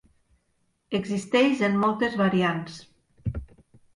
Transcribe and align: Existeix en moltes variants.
Existeix 0.99 1.61
en 1.67 1.77
moltes 1.83 2.17
variants. 2.21 2.79